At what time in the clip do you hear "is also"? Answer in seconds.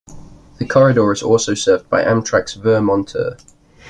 1.11-1.53